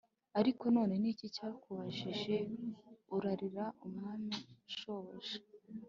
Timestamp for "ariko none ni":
0.39-1.09